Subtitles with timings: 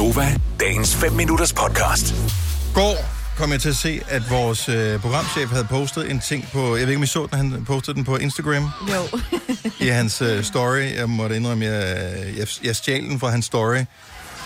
[0.00, 2.14] Gunova, dagens 5 minutters podcast.
[2.74, 2.96] går
[3.36, 6.76] kom jeg til at se, at vores øh, programchef havde postet en ting på...
[6.76, 9.18] Jeg ved ikke, om I så den, han postede den på Instagram Jo.
[9.86, 10.94] i hans øh, story.
[10.94, 13.84] Jeg måtte indrømme, jeg, jeg, jeg stjal den fra hans story.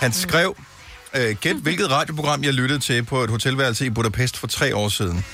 [0.00, 0.56] Han skrev,
[1.14, 4.88] øh, gæt hvilket radioprogram jeg lyttede til på et hotelværelse i Budapest for tre år
[4.88, 5.24] siden.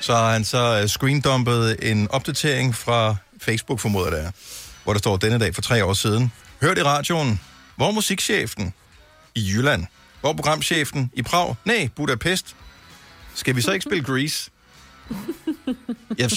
[0.00, 4.30] Så har han så øh, screendumpet en opdatering fra Facebook, formoder det er,
[4.84, 6.32] hvor der står denne dag for tre år siden.
[6.62, 7.40] Hørt i radioen,
[7.76, 8.74] hvor musikchefen?
[9.34, 9.86] I Jylland.
[10.20, 11.10] Hvor programchefen?
[11.14, 11.54] I Prag?
[11.64, 12.56] Nej, Budapest.
[13.34, 14.50] Skal vi så ikke spille Grease?
[16.18, 16.30] Jeg,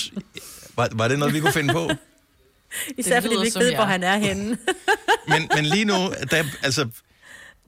[0.76, 1.91] var, var det noget, vi kunne finde på?
[2.98, 4.58] Især fordi vi ikke ved, hvor han er henne.
[5.30, 5.94] Men, men lige nu,
[6.31, 6.88] der, altså,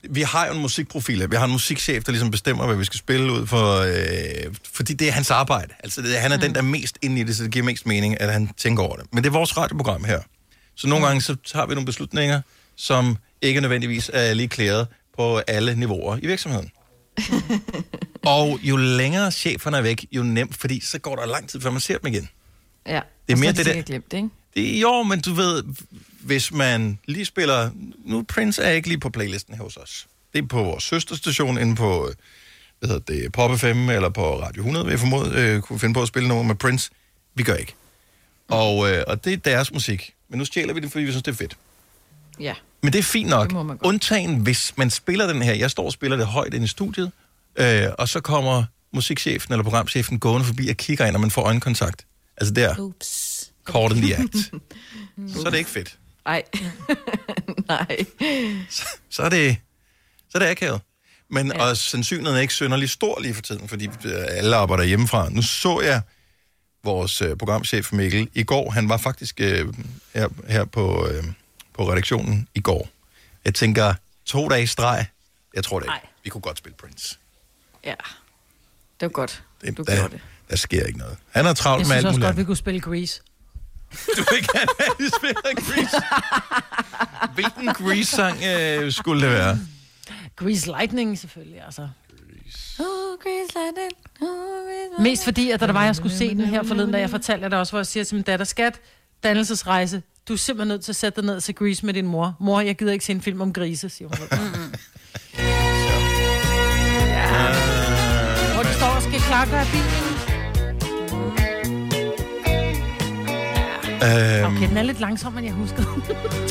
[0.09, 1.31] vi har jo en musikprofil.
[1.31, 4.93] Vi har en musikchef, der ligesom bestemmer, hvad vi skal spille ud for, øh, fordi
[4.93, 5.73] det er hans arbejde.
[5.79, 6.41] Altså, det, han er mm.
[6.41, 8.83] den, der er mest inde i det, så det giver mest mening, at han tænker
[8.83, 9.05] over det.
[9.13, 10.19] Men det er vores radioprogram her.
[10.75, 11.07] Så nogle mm.
[11.07, 12.41] gange, så tager vi nogle beslutninger,
[12.75, 16.71] som ikke nødvendigvis er lige klæret på alle niveauer i virksomheden.
[18.25, 21.69] Og jo længere cheferne er væk, jo nemt, fordi så går der lang tid, før
[21.69, 22.29] man ser dem igen.
[22.87, 23.01] Ja.
[23.27, 24.29] Det er mere har de det der- glemt det, ikke?
[24.55, 25.63] Det, jo, men du ved,
[26.21, 27.69] hvis man lige spiller...
[28.05, 30.07] Nu Prince er ikke lige på playlisten her hos os.
[30.33, 32.15] Det er på vores søsterstation inde på, øh,
[32.79, 35.93] hvad hedder det, Pop FM eller på Radio 100, vil jeg formode, øh, kunne finde
[35.93, 36.89] på at spille noget med Prince.
[37.35, 37.73] Vi gør ikke.
[38.47, 40.13] Og, øh, og det er deres musik.
[40.29, 41.57] Men nu stjæler vi det, fordi vi synes, det er fedt.
[42.39, 42.53] Ja.
[42.87, 43.49] Men det er fint nok.
[43.49, 43.77] Det.
[43.83, 45.53] Undtagen, hvis man spiller den her.
[45.53, 47.11] Jeg står og spiller det højt ind i studiet,
[47.55, 51.41] øh, og så kommer musikchefen eller programchefen gående forbi og kigger ind, og man får
[51.41, 52.05] øjenkontakt.
[52.37, 53.51] Altså der, Ups.
[53.65, 54.35] caught in the act.
[55.33, 55.97] så er det ikke fedt.
[56.25, 56.43] Ej.
[57.67, 57.97] Nej.
[59.09, 59.57] så er det,
[60.29, 60.81] så er det akavet.
[61.29, 61.63] Men ja.
[61.63, 65.29] og sandsynligheden er ikke synderlig stor lige for tiden, fordi øh, alle arbejder hjemmefra.
[65.29, 66.01] Nu så jeg
[66.83, 68.69] vores øh, programchef Mikkel i går.
[68.69, 69.73] Han var faktisk øh,
[70.13, 71.23] her, her på, øh,
[71.77, 72.89] på redaktionen i går.
[73.45, 73.93] Jeg tænker,
[74.25, 75.05] to dage i streg,
[75.55, 75.91] jeg tror det ikke.
[75.93, 76.05] Nej.
[76.23, 77.17] Vi kunne godt spille Prince.
[77.85, 77.93] Ja.
[78.99, 79.43] Det var godt.
[79.61, 80.21] Det, Du der, gjorde det.
[80.49, 81.17] der sker ikke noget.
[81.31, 82.27] Han er travlt Jeg med synes alt også muligt.
[82.27, 83.21] godt, vi kunne spille Grease.
[83.91, 85.97] Du vil gerne have, at vi spiller Grease.
[87.33, 89.59] Hvilken Grease-sang øh, skulle det være?
[90.35, 91.81] Grease Lightning selvfølgelig, altså.
[92.79, 92.85] Oh,
[93.23, 93.91] Grease Lightning.
[94.21, 96.99] Oh, Grease Mest fordi, at da der var, jeg skulle se den her forleden, da
[96.99, 98.79] jeg fortalte jer det også, hvor jeg siger til min datter, skat,
[99.23, 102.07] dannelsesrejse, du er simpelthen nødt til at sætte dig ned og se Grease med din
[102.07, 102.35] mor.
[102.39, 104.17] Mor, jeg gider ikke se en film om grise, siger hun.
[108.53, 110.07] Hvor de står og skal klargøre bilen.
[114.03, 115.83] Øhm, Okay, den er lidt langsom, men jeg husker.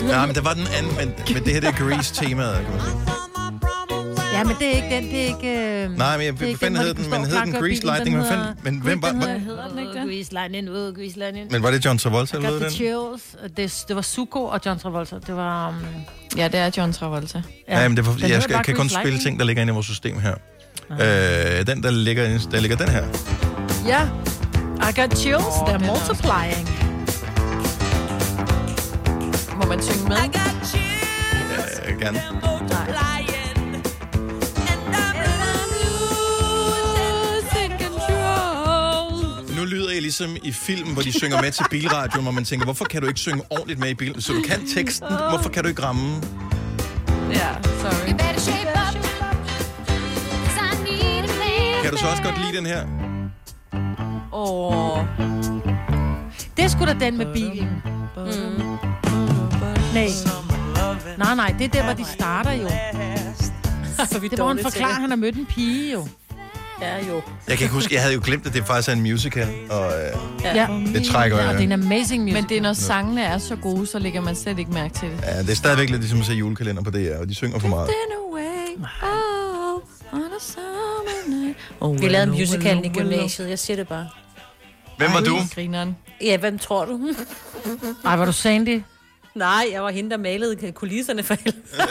[0.08, 2.80] Ja, men der var den anden, men, men det her det er Grease-temaet, kan man
[2.80, 3.15] sige.
[4.38, 5.84] Ja, men det er ikke den, det er ikke...
[5.84, 5.98] Øh...
[5.98, 7.84] Nej, men jeg ikke fanden den, hed den, de men hed den Grease.
[7.84, 8.16] Lightning?
[8.16, 10.02] Den Hvad fanden, hedder- men hvem var, Den var, hedder, den ikke det?
[10.08, 11.52] Grease Lightning, uh, Grease Lightning.
[11.52, 12.70] men var det John Travolta, I got the den?
[12.70, 13.22] chills.
[13.56, 15.16] Det, det var Suko og John Travolta.
[15.26, 15.68] Det var...
[15.68, 15.74] Um,
[16.36, 17.42] Ja, det er John Travolta.
[17.68, 19.86] Ja, men det var, jeg skal, kan kun spille ting, der ligger inde i vores
[19.86, 20.34] system her.
[20.90, 23.04] Øh, den, der ligger, der ligger den her.
[23.86, 24.02] Ja.
[24.90, 25.44] I got chills.
[25.44, 26.68] They're er multiplying.
[29.56, 30.16] Må man synge med?
[31.88, 32.22] Øh, gerne.
[32.32, 33.35] Nu lyder jeg
[40.06, 43.08] ligesom i film, hvor de synger med til bilradioen, hvor man tænker, hvorfor kan du
[43.08, 44.20] ikke synge ordentligt med i bilen?
[44.22, 46.22] Så du kan teksten, hvorfor kan du ikke ramme?
[47.32, 47.50] Ja,
[47.80, 48.08] sorry.
[51.82, 52.82] Kan du så også godt lide den her?
[54.32, 54.98] Åh.
[56.56, 57.68] Det er sgu da den med bilen.
[58.16, 58.78] Mm.
[59.94, 60.08] Nej.
[61.18, 62.68] Nej, nej, det er der, hvor de starter jo.
[64.12, 66.08] Så vi Det var, han forklarer, han har mødt en pige jo.
[66.80, 67.22] Ja, jo.
[67.48, 69.86] Jeg kan ikke huske, jeg havde jo glemt, at det faktisk er en musical, og
[69.86, 70.66] øh, Ja.
[70.94, 72.34] det trækker ja og det er en amazing music.
[72.40, 75.08] Men det er, når sangene er så gode, så lægger man slet ikke mærke til
[75.10, 75.20] det.
[75.22, 77.68] Ja, det er stadigvæk lidt ligesom at se julekalender på DR, og de synger for
[77.68, 77.90] meget.
[79.02, 79.80] Oh,
[80.12, 81.56] on a summer night.
[81.80, 83.48] Oh, Vi lavede musicalen i gymnasiet.
[83.48, 84.08] Jeg siger det bare.
[84.98, 85.36] Hvem var du?
[85.54, 85.96] Grineren.
[86.20, 87.00] Ja, hvem tror du?
[88.04, 88.82] Ej, var du Sandy?
[89.34, 91.62] Nej, jeg var hende, der malede kulisserne for helvede.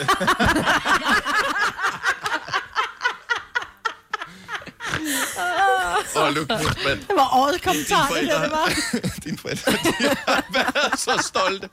[6.16, 6.54] Åh, oh, Luke,
[6.86, 6.98] mand.
[6.98, 8.72] Det var årets kommentar, det der, det var.
[9.24, 11.68] dine forældre de har været så stolte.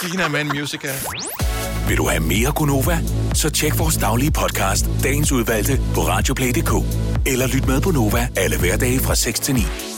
[0.00, 0.94] Sina Man Musical.
[1.88, 2.98] Vil du have mere Gunova?
[3.34, 6.72] Så tjek vores daglige podcast, dagens udvalgte, på radioplay.dk.
[7.26, 9.89] Eller lyt med på Nova alle hverdage fra 6 til 9.